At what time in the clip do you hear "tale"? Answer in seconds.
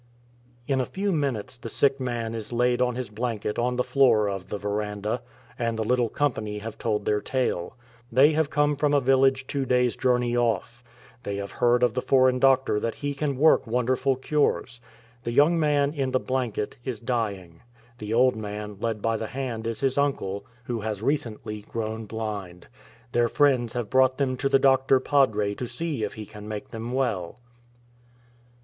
7.21-7.77